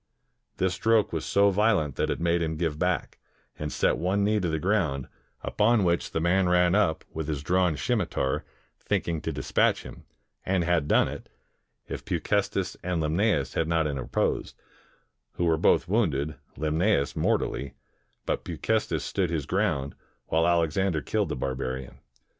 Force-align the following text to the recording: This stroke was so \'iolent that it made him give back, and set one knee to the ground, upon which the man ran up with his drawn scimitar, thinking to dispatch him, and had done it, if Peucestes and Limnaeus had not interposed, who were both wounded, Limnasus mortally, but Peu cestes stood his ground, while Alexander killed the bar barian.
This 0.57 0.73
stroke 0.73 1.13
was 1.13 1.25
so 1.25 1.51
\'iolent 1.51 1.93
that 1.93 2.09
it 2.09 2.19
made 2.19 2.41
him 2.41 2.57
give 2.57 2.79
back, 2.79 3.19
and 3.59 3.71
set 3.71 3.99
one 3.99 4.23
knee 4.23 4.39
to 4.39 4.49
the 4.49 4.57
ground, 4.57 5.07
upon 5.43 5.83
which 5.83 6.09
the 6.09 6.19
man 6.19 6.49
ran 6.49 6.73
up 6.73 7.03
with 7.13 7.27
his 7.27 7.43
drawn 7.43 7.77
scimitar, 7.77 8.43
thinking 8.79 9.21
to 9.21 9.31
dispatch 9.31 9.83
him, 9.83 10.05
and 10.43 10.63
had 10.63 10.87
done 10.87 11.07
it, 11.07 11.29
if 11.87 12.03
Peucestes 12.03 12.75
and 12.81 12.99
Limnaeus 12.99 13.53
had 13.53 13.67
not 13.67 13.85
interposed, 13.85 14.55
who 15.33 15.45
were 15.45 15.55
both 15.55 15.87
wounded, 15.87 16.33
Limnasus 16.57 17.15
mortally, 17.15 17.75
but 18.25 18.43
Peu 18.43 18.57
cestes 18.57 19.01
stood 19.01 19.29
his 19.29 19.45
ground, 19.45 19.93
while 20.29 20.47
Alexander 20.47 21.01
killed 21.03 21.29
the 21.29 21.35
bar 21.35 21.53
barian. 21.53 21.99